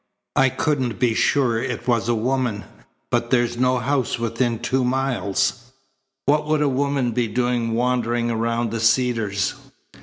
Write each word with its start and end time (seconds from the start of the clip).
"I 0.35 0.49
couldn't 0.49 0.97
be 0.99 1.13
sure 1.13 1.61
it 1.61 1.87
was 1.87 2.09
a 2.09 2.15
woman, 2.15 2.63
but 3.11 3.29
there's 3.29 3.55
no 3.57 3.77
house 3.77 4.17
within 4.17 4.57
two 4.57 4.83
miles. 4.83 5.65
What 6.25 6.47
would 6.47 6.63
a 6.63 6.67
woman 6.69 7.11
be 7.11 7.27
doing 7.27 7.73
wandering 7.75 8.31
around 8.31 8.71
the 8.71 8.79
Cedars?" 8.79 9.53